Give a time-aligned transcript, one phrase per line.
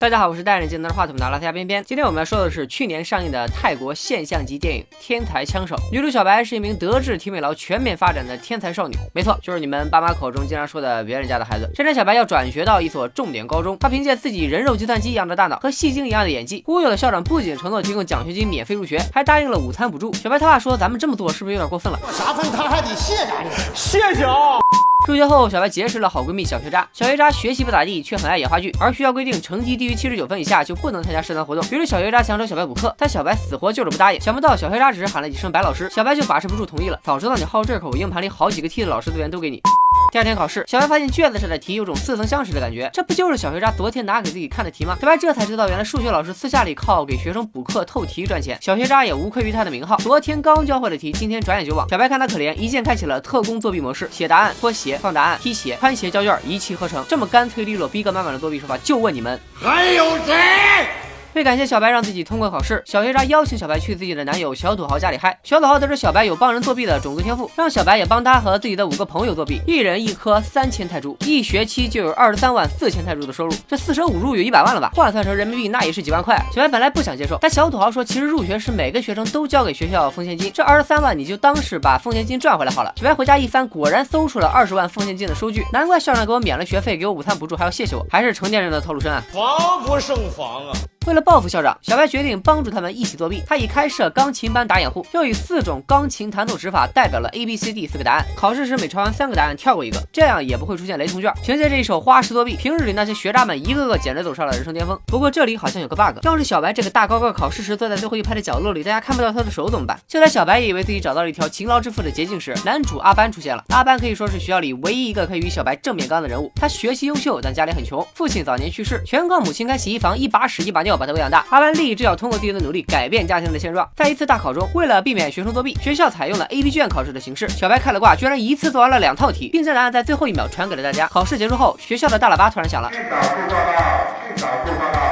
[0.00, 1.82] 大家好，我是戴眼镜拿着话筒的拉斯加边边。
[1.82, 5.74] 今天我们要说的是去年上映的泰国现象级电影《天才枪手》。
[5.90, 11.68] 女主小白是一名德智体美劳全面发展的天才少女，没错，就是你们爸妈口中经常说的别人家的孩子。
[11.74, 20.14] 这天，小白要转学到一所重点高中，她凭借自己人肉计算机一样的大脑和戏精一样的演技，忽悠了校长不仅承诺提供奖学金免费入学，还答应了午餐补助。
[20.14, 21.98] 小白他爸说：“咱们这么做是不是有点过分了？
[22.12, 24.60] 啥分他还得谢咱你，谢谢啊。”
[25.08, 26.86] 入学后，小白结识了好闺蜜小学渣。
[26.92, 28.70] 小学渣学习不咋地，却很爱演话剧。
[28.78, 31.64] 而学校规定，成绩低于七十九分以下就不能参加社团活动。
[31.70, 34.20] 于是小学渣想找小白补课，但小白死活就是不答应。
[34.20, 37.00] 想不到小学渣只是喊了几声“白老师”，小白就把持不住同意了。
[37.02, 39.62] 早知道你好这口，硬盘里好几个 T 的老师资源都给你。
[40.10, 44.96] 第二天考试，小白发现卷子上的题有种似曾相识的感觉，这不就是小学渣昨天拿给自己看的题吗？
[44.98, 48.58] 小白这才知道，原来数学老师私下里靠给学生补课透题赚钱。
[48.62, 51.86] 小学渣也无愧于他的名号，昨天刚教会的题，今天转眼就忘。
[51.90, 57.04] 小白看他可怜，一键开启了特工作弊模式，写答案、脱鞋、放答案、踢鞋、穿鞋交卷，一气呵成。
[57.06, 61.07] 这么干脆利落、逼格满满的作弊手法，就问你们还有谁？
[61.34, 65.38] 为感谢小白让自己通过考试，小学渣邀请小白去自己的男友小土豪家里嗨。
[65.44, 73.54] 小土豪得知小白有帮人作弊的种族天赋，让小白也帮他和自己的五个朋友作弊，一人一颗三千泰铢，一学期就有二十三万四千泰铢的收入。
[73.68, 74.90] 这四舍五入有一百万了吧？
[74.94, 76.36] 换算成人民币那也是几万块。
[76.52, 82.92] 小白本来不想接受，但小土豪说，其实入学时每个学生都交给学校奉献金，这二十三万你就当是把奉献金赚回来好了。
[82.96, 89.22] 小白回家一翻，果然搜出了二十万奉献金的收据，难怪校长给我免了学费，给我午餐补助，还要谢谢我，还是成年人的套路深啊！
[89.32, 90.72] 防不胜防啊！
[91.06, 93.42] 为了报复校长，小白决定帮助他们一起作弊。
[93.46, 98.24] 他以开设钢琴班打掩护，又以四种钢琴弹奏指法代表了 A B C D 四个答案。
[98.36, 101.32] 考试时每抄完三个答案跳过一个，这样也不会出现雷同卷。
[101.42, 104.98] 凭借这一手花式作弊，平日里那些学渣们一个个简直走上了人生巅峰。
[105.06, 109.98] 不过这里好像有个 bug，要是小白这个大高个考试时坐在最后一排的角落里，大家看不到他的手怎么办？
[110.06, 113.64] 就在小白也以为自己找到了一条勤劳致富的捷径时，男主阿班出现了。
[113.68, 116.52] 阿班可以说是学校里唯一一个可以与小白正面刚的人物。
[116.54, 121.46] 他学习优秀，但家里很穷，父亲早年去世，全靠母亲开洗衣房，一把屎一把尿把他喂养大。
[121.48, 121.68] 阿班。
[121.78, 123.88] 立志要通过自己的努力改变家庭的现状。
[123.94, 127.48] 在一次大考中，为了避免学生作弊，学校采用了 A B 卷考试的形式。
[127.48, 131.06] 小白开了挂，居然一次做完了两套题，并将答案在最后一秒传给了大家。
[131.06, 132.90] 考试结束后，学校的大喇叭突然响了。
[132.90, 133.78] 去早报告，
[134.26, 135.07] 去早报告，三零二班开学。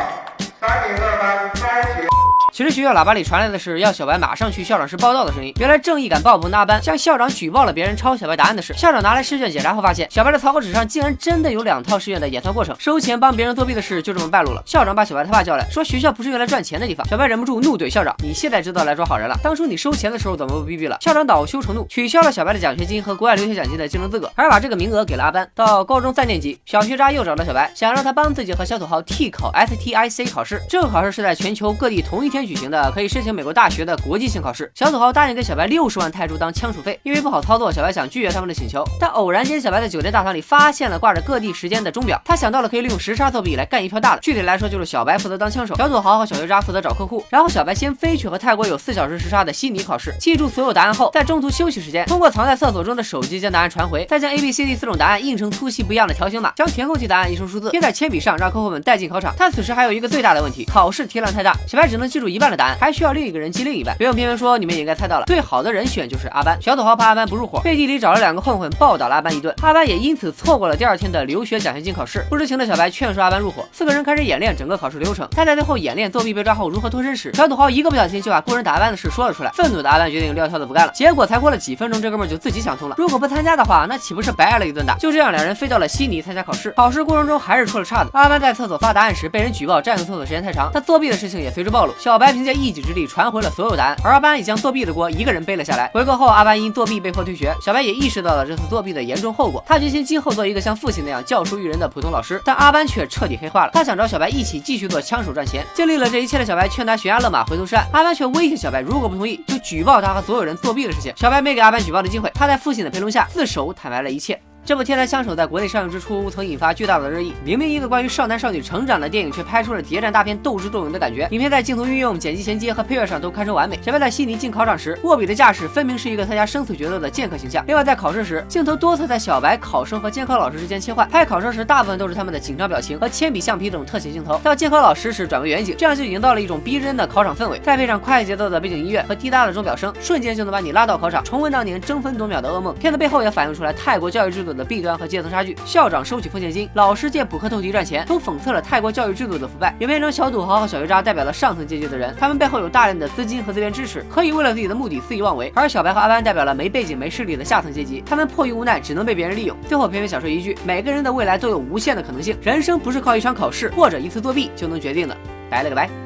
[2.57, 5.53] 其实学校喇叭里传来的是要小白马上去校长室报道的声音。
[5.61, 8.73] 原来正义感爆棚的阿班向校长举报了别人抄小白答案的事。
[8.73, 12.75] 校长拿来试卷检查后，发现小白的草稿纸上竟然真的有两套试卷的演算过程。
[12.79, 14.63] 收钱帮别人作弊的事就这么败露了。
[14.65, 17.07] 校长把小白他爸叫来说，学校不是用来赚钱的地方。
[17.07, 19.39] 小白忍不住怒怼校长：“你现在知道来抓好人了？
[19.43, 25.47] 当初你收钱的时候怎么不逼逼了？”校长恼羞成怒，取消了小白的奖学金和国外留学奖金的竞争资格，还把这个名额给了阿班。
[25.55, 30.63] 到高中三年级，小学渣又找到小白，想让他帮自己和小土豪替考 STIC 考试。
[30.71, 33.37] 这个考试是在全球各地同一天举行的，可以申请。
[33.37, 38.83] 美国大学的国际性考试，小土豪答应给小白六十万泰铢当枪手费，因为不好操作，小白想拒绝他们的请求。
[38.99, 44.21] 但偶然间，小白在酒店大堂里发现了挂着各地时间的钟表，他想到了可以利用时差作弊来干一票大的。
[44.23, 47.23] 具体来说，就是小白负责当枪手，小土豪和小学渣负责找客户。
[47.29, 59.35] 然后小白先飞去和泰国有四小时时差的悉尼考试，记住所有答案后，在中途休息时间，通过藏在厕所中的手机将答案传回，再将 A、B、C、D 四种答案印成粗细不一样的条形码，将填空题答案印成数字贴在铅笔上，让客户们带进考场。
[59.37, 63.97] 但此时还有一个最大的问题，考试题量太大，小白只能记住一 一半的答案，还需要另一个人记另一半。
[63.97, 66.61] 不用偏偏说，你们也应该猜到了，最好的人选就是阿班。
[66.61, 72.23] 小土豪怕阿班不入伙，背地里找了两个混混暴打了阿班一顿，阿班也因此错过了第二天的留学奖学金考试。
[72.29, 75.27] 不知情的小白劝说阿班入伙，四个人开始演练整个考试流程。
[75.31, 79.51] 他在最后演练作弊被抓后如何脱身时，小土豪一个不小心就把雇人打班的事说了出来。
[79.53, 80.93] 愤怒的阿班决定撂挑子不干了。
[80.93, 84.95] 结果才过了几分钟，这哥们就自己想通了，如果不参加的话，那岂不是白挨了一顿打？
[84.99, 86.71] 就这样，两人飞到了悉尼参加考试。
[86.73, 88.11] 考试过程中还是出了岔子。
[88.13, 91.95] 阿班在厕所发答案时被人举报占用厕所时间太长，他作弊的事情也随之暴露。
[91.99, 94.57] 小白白凭借一己之力传回了所有答案，而阿班已将。
[94.57, 95.89] 作弊的锅一个人背了下来。
[95.95, 97.55] 回国后，阿班因作弊被迫退学。
[97.63, 102.43] 小白也意识到了这次作弊的严重后果，他决心今后做一个像父亲那样教书育人的普通老师。
[102.45, 105.65] 但阿班却彻底黑化了，他想找小白一起继续做枪手赚钱。
[105.73, 111.13] 经历了这一切的小白劝他悬崖勒马回头是岸，阿班却威胁小白，如果不同意就举报他和所有人作弊的事情。
[111.17, 114.41] 小白没给阿班举报的机会，他在父亲的陪同下自首坦白了一切。
[114.67, 117.33] 这部《天才枪手》在国内上映之初，曾引发巨大的热议。
[117.45, 121.29] 明明一个关于少男少女成长的电影，却拍出了谍战大片斗智斗勇的感觉。
[121.31, 123.79] 影片在镜头运用、剪辑衔接和配乐上都堪称完美。
[123.81, 127.65] 小白在悉尼进考场时，握笔的架势分明是一个参加生死决斗的剑客形象。
[127.69, 131.09] 另外，在考试时，镜头多次在小白、考生和监考老师之间切换。
[131.09, 137.61] 拍考生时，大部分都是他们的紧张表情和铅笔、橡皮等特写镜头；到监考老师时，转为远景，这样就营造了一种逼真的考场氛围。
[137.61, 142.75] 再配上快节奏的背景音乐和滴答的钟表声，瞬间就能把你拉到考场，重温当年争分夺秒的噩梦。
[142.75, 144.67] 片子背后也反映出来泰国教育制度的。
[144.67, 145.57] 弊端和阶层差距。
[145.65, 149.73] 校长收取奉献金，老师借补课透题赚钱，都讽刺了泰国教育制度的腐败。
[149.79, 155.53] 影片中小土豪和小学渣代表了上层阶级的人，他们背后有大量的资金和资源支持，可以为了自己的目的肆意妄为。
[155.55, 159.57] 而小白和阿班代表了没背景、没势力的下层阶级，他们迫于无奈，只能被别人利用。
[159.69, 165.17] 最后，偏偏想说一句：每个人的未来都有无限的可能性，人生不是靠一场考试或者一次作弊就能决定的。
[165.49, 166.06] 拜了个拜。